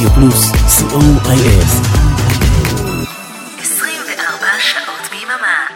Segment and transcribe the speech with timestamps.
[0.00, 1.66] רדיו פלוס, co.il
[3.60, 5.66] 24 שעות ביממה.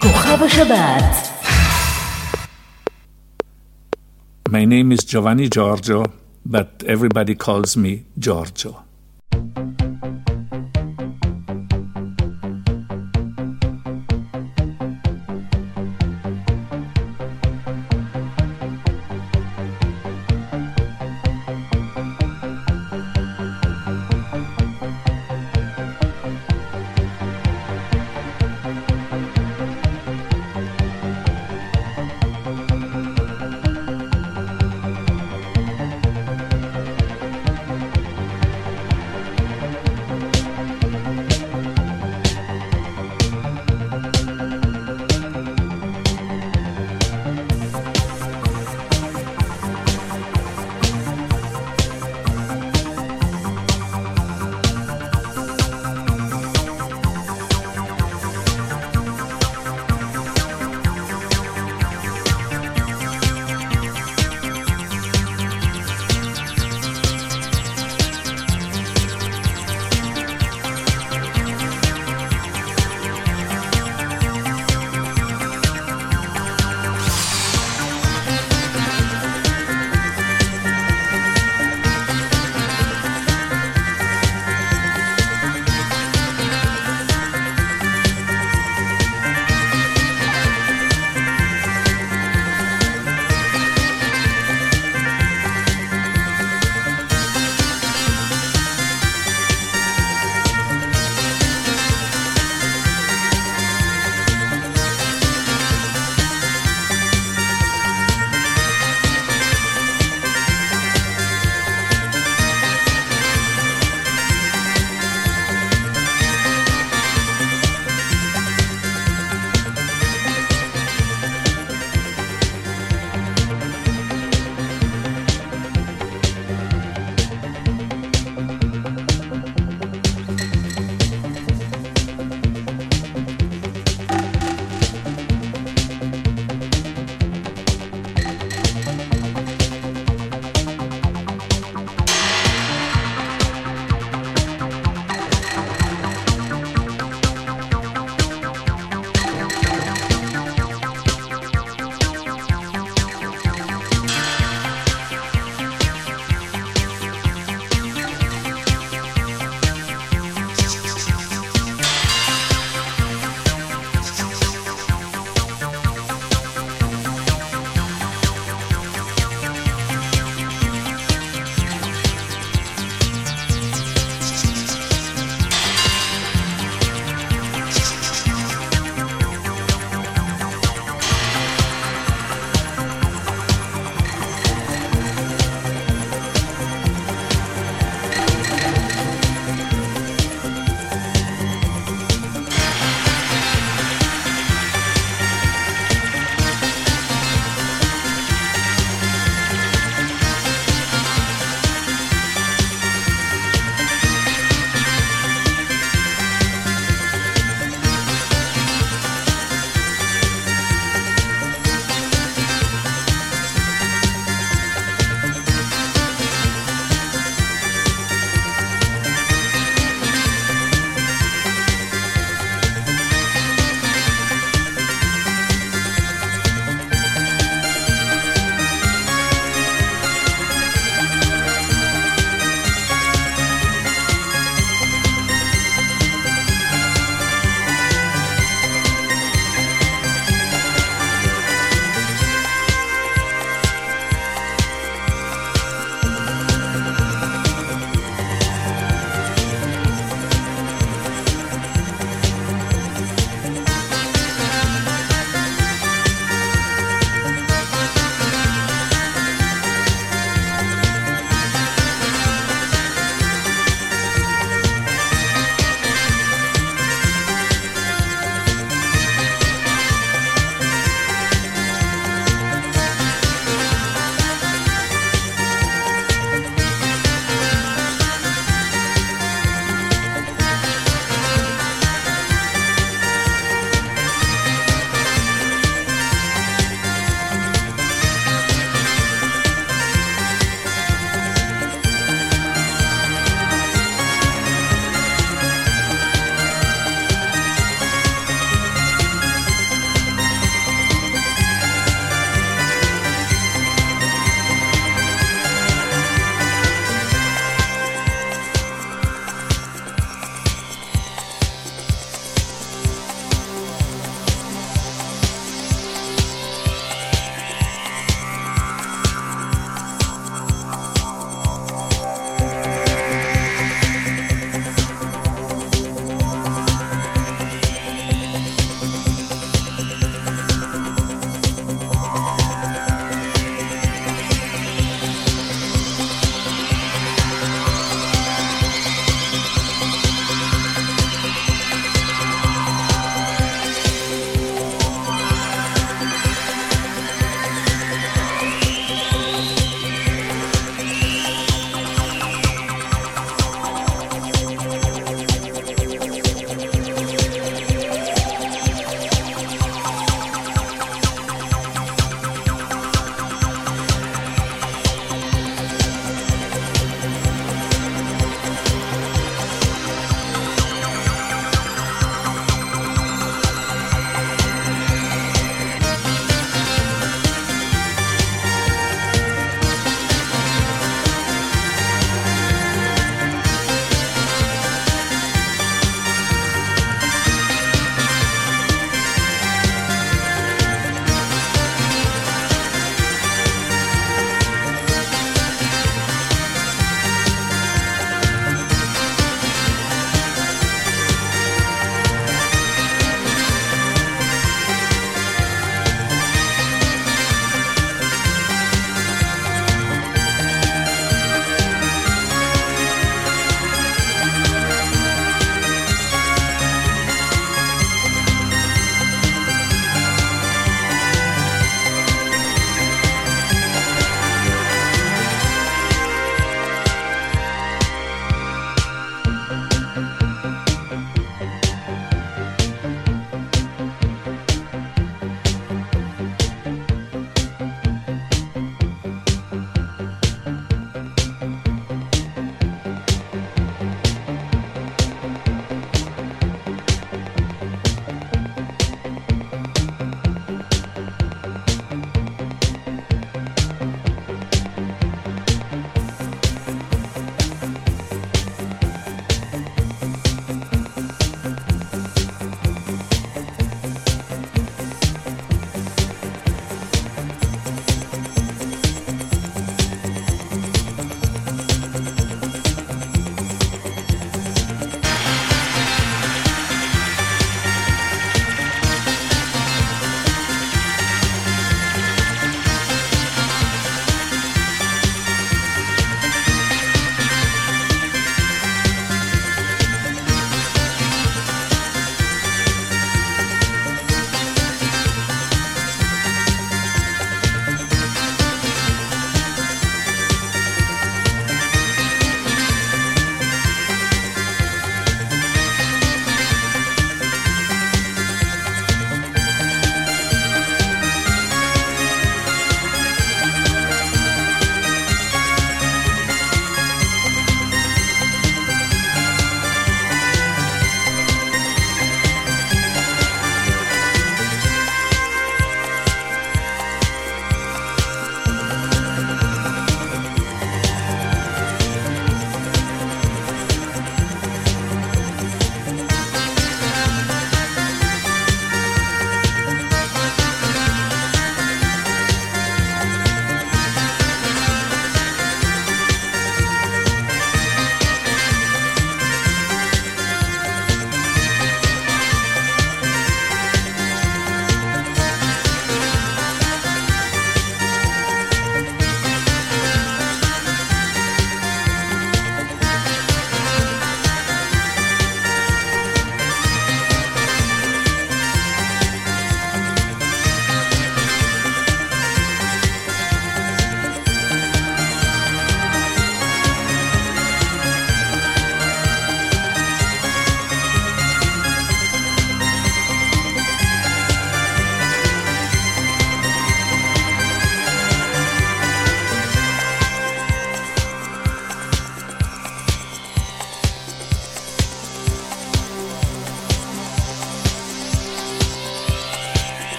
[0.00, 1.28] כוכב השבת
[4.50, 6.04] My name is Giovanni Giorgio,
[6.54, 8.88] but everybody calls me Giorgio.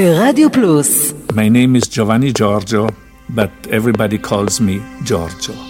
[0.00, 2.88] ברדיו פלוס My name is Giovanni Giorgio,
[3.28, 5.69] but everybody calls me Giorgio.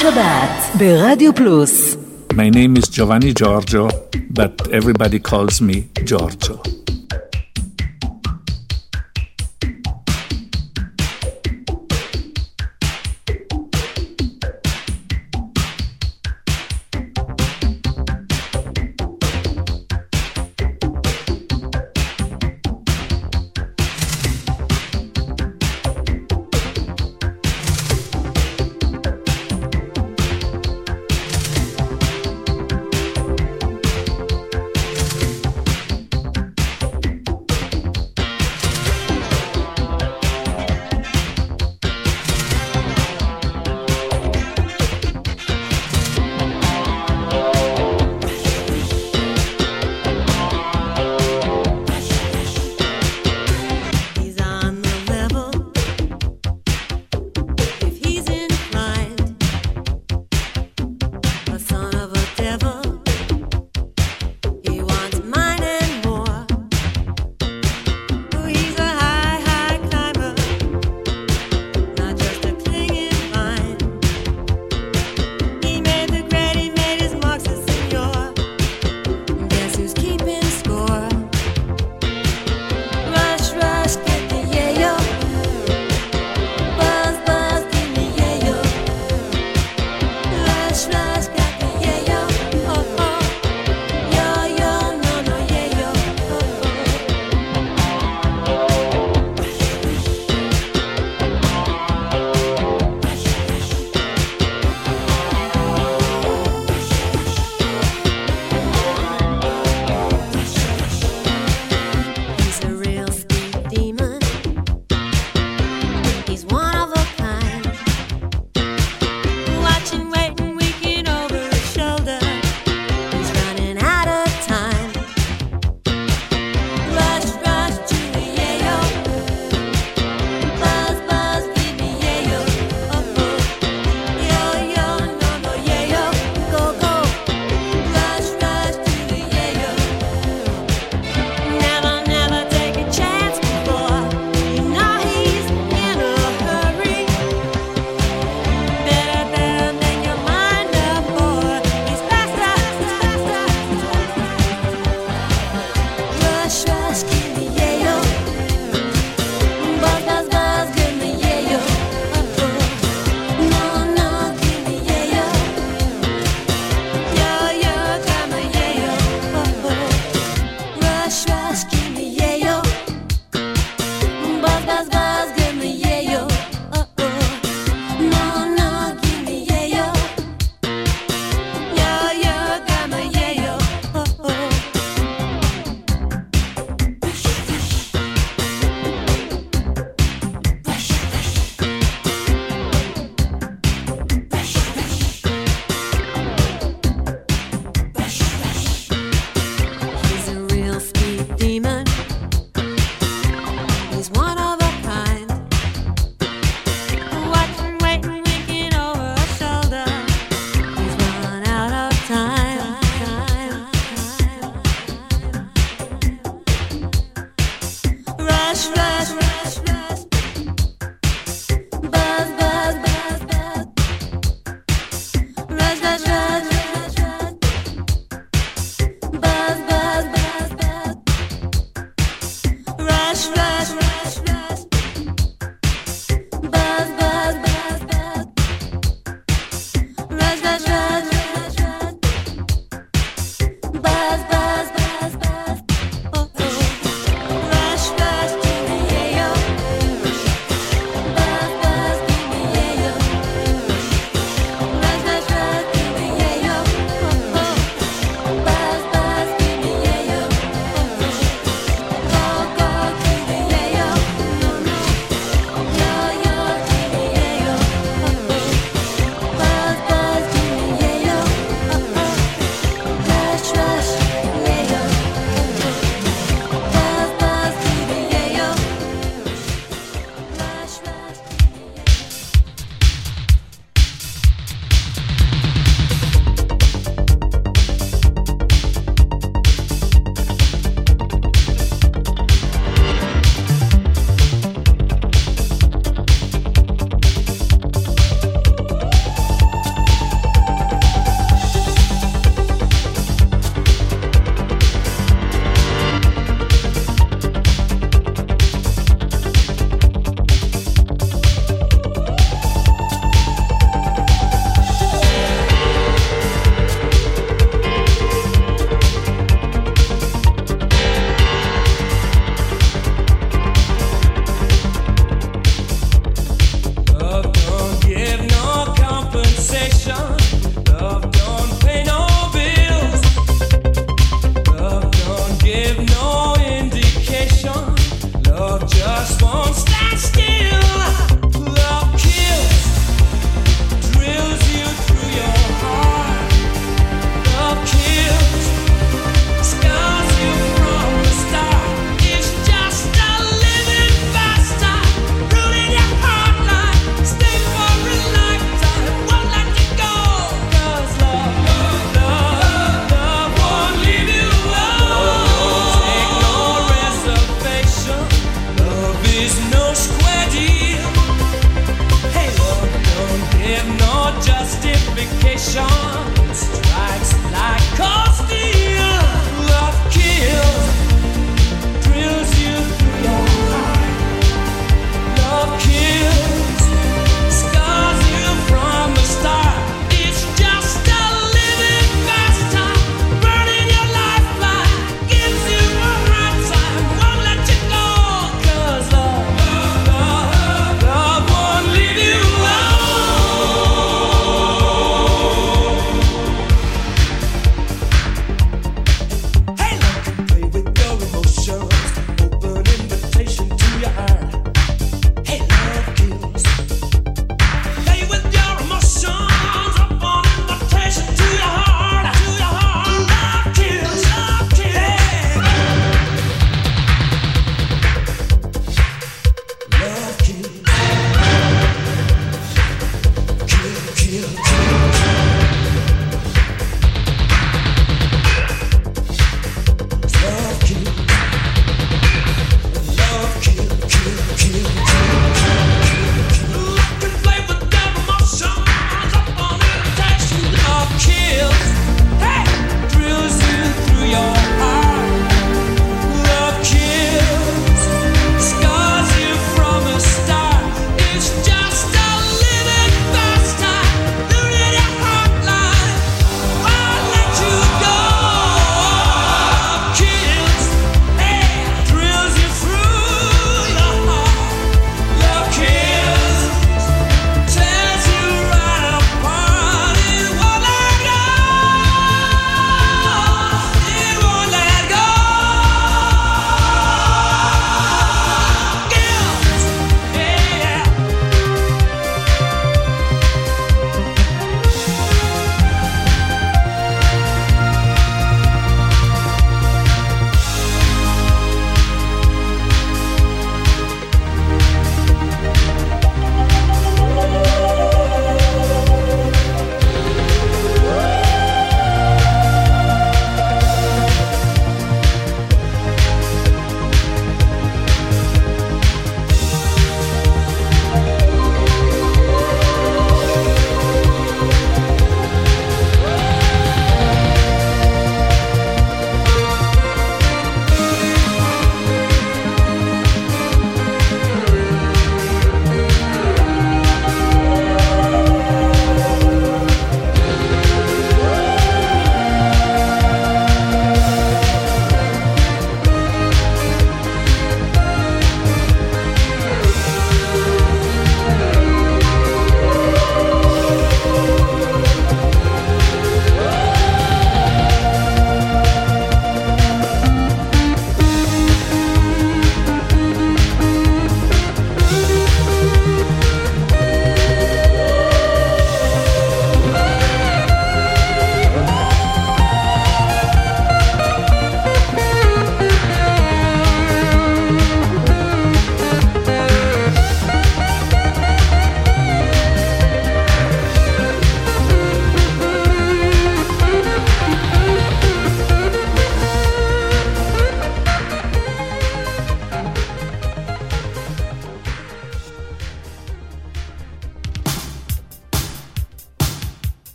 [0.00, 0.78] Shabbat
[2.34, 3.90] My name is Giovanni Giorgio,
[4.30, 6.49] but everybody calls me Giorgio.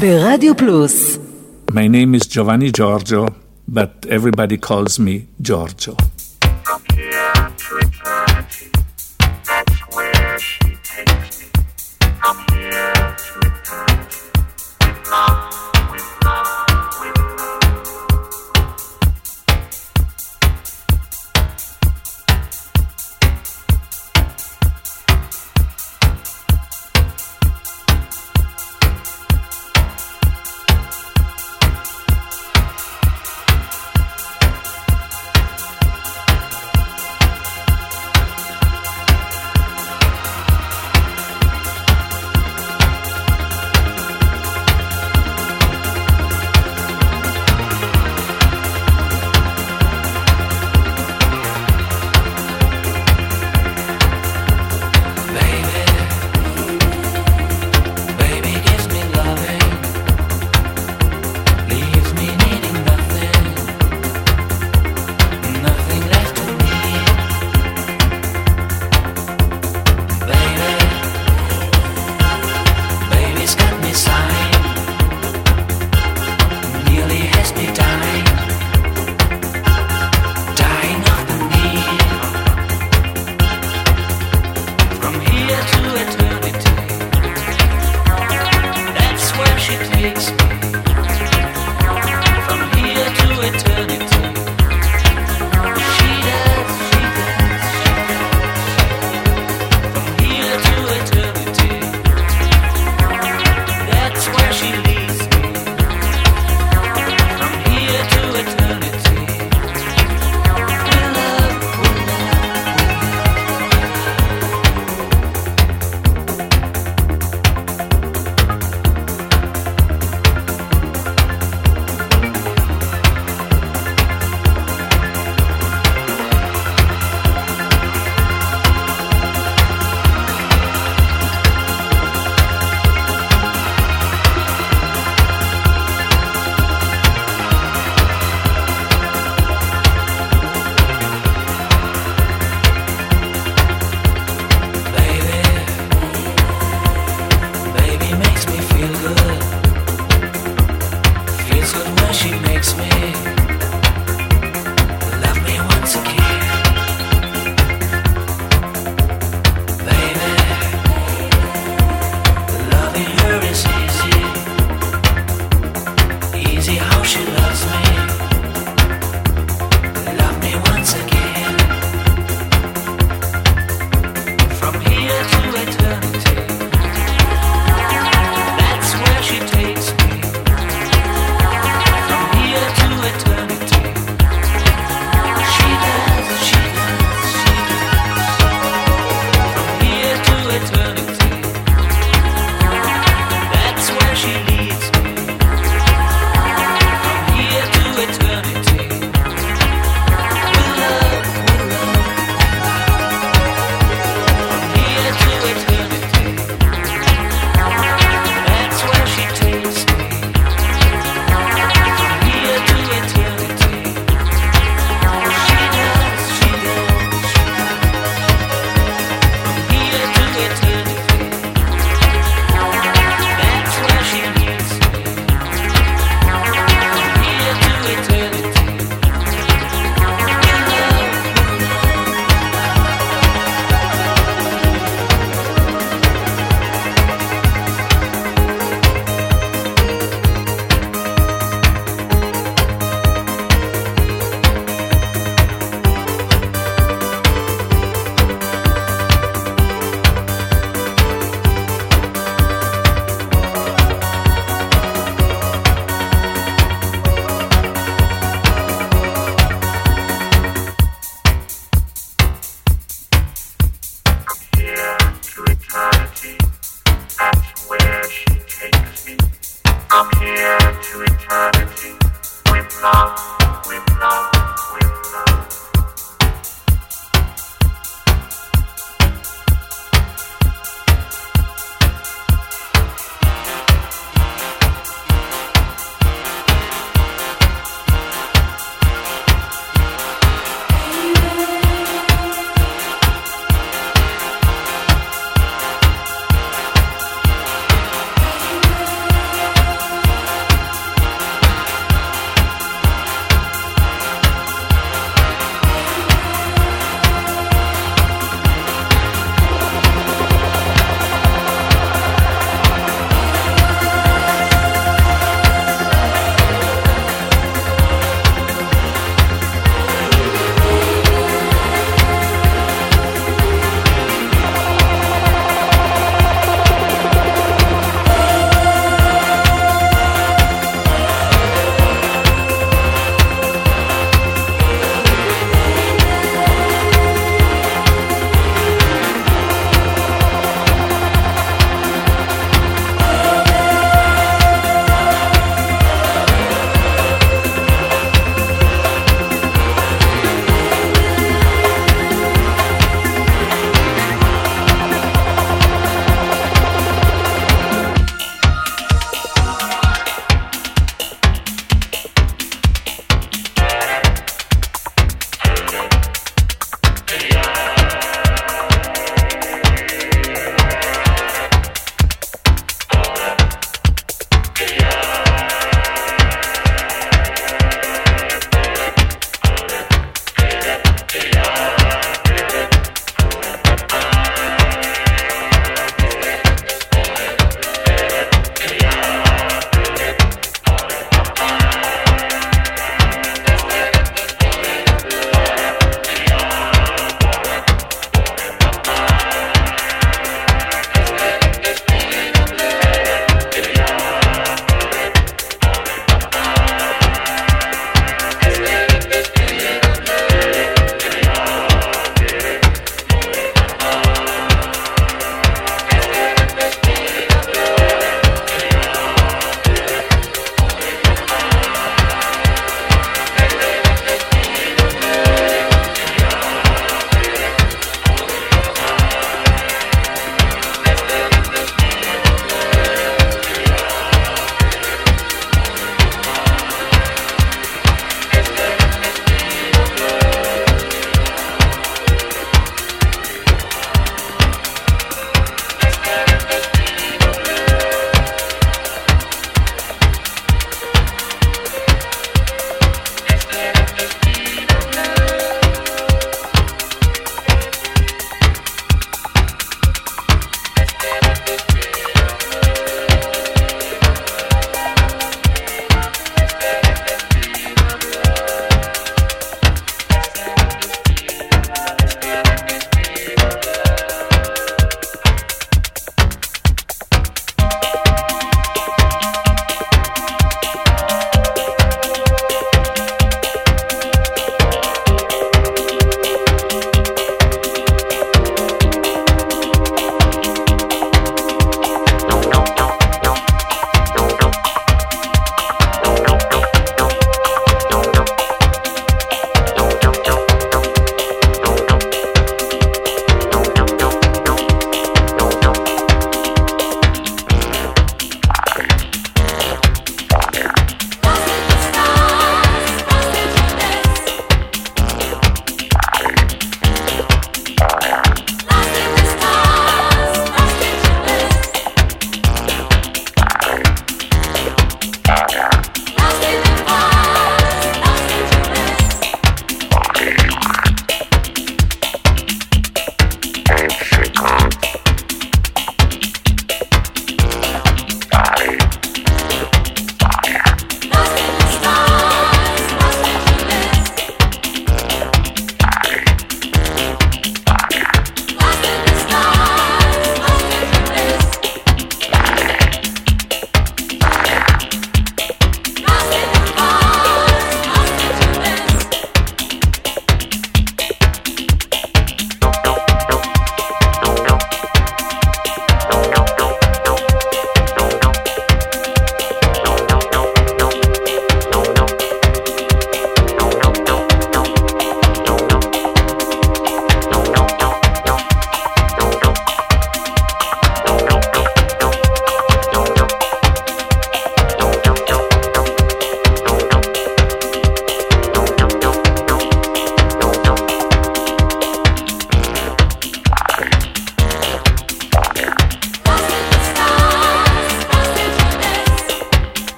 [0.00, 1.18] ברדיו פלוס.
[1.70, 3.28] My name is Giovanni Giorgio,
[3.68, 5.94] but everybody calls me Giorgio.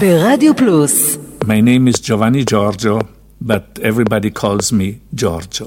[0.00, 3.00] ברדיו פלוס My name is Giovanni Giorgio,
[3.40, 5.66] but everybody calls me Giorgio.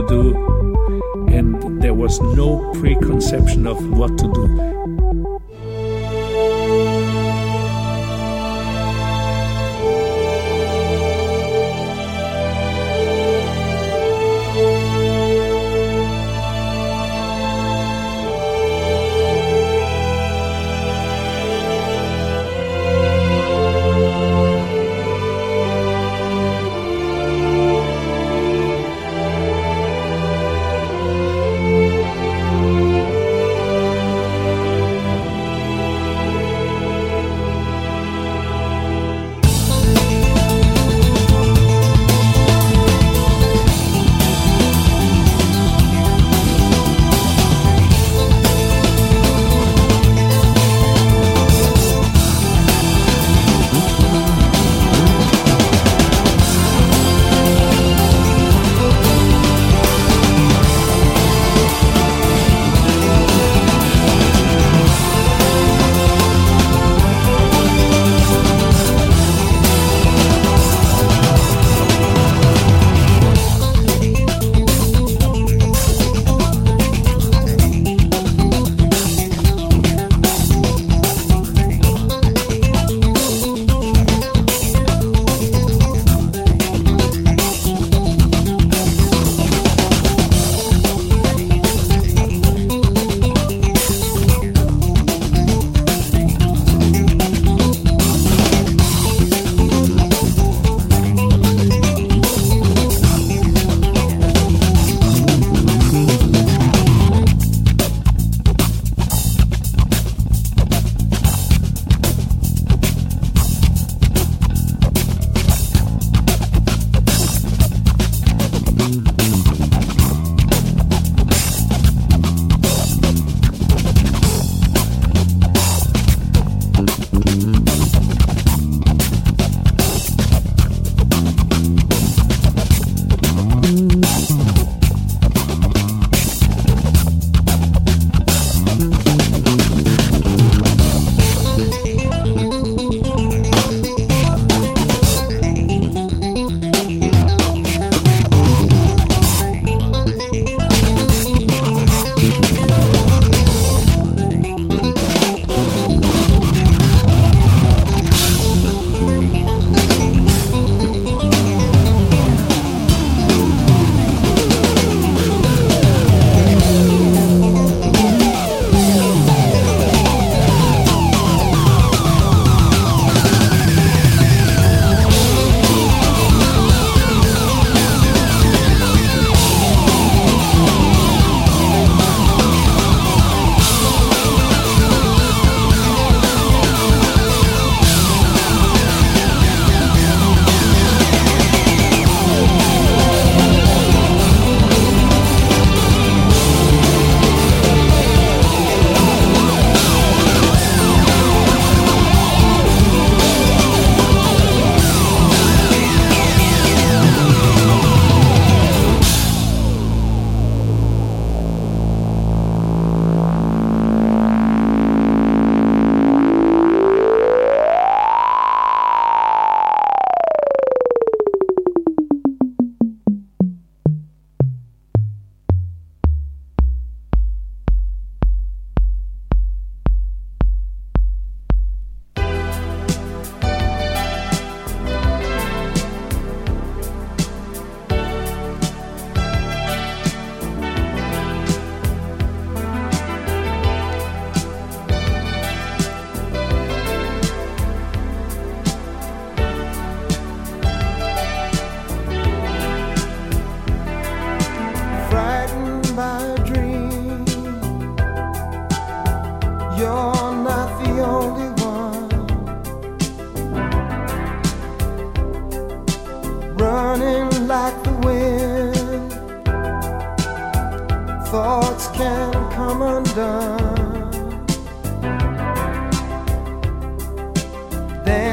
[0.00, 4.29] to do, and there was no preconception of what to